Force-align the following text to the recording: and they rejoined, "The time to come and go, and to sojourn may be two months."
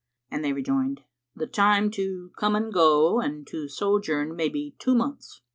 and 0.31 0.43
they 0.43 0.51
rejoined, 0.51 1.01
"The 1.35 1.45
time 1.45 1.91
to 1.91 2.31
come 2.35 2.55
and 2.55 2.73
go, 2.73 3.19
and 3.21 3.45
to 3.45 3.67
sojourn 3.67 4.35
may 4.35 4.49
be 4.49 4.75
two 4.79 4.95
months." 4.95 5.41